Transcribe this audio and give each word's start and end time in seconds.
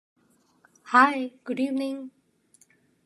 Densely 0.91 1.37
rich 1.47 1.59
cemetery 1.59 1.77
songs. 1.93 2.09